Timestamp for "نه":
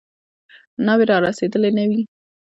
1.77-1.83